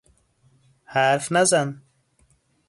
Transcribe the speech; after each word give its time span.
حرف 0.85 1.31
نزن. 1.31 1.81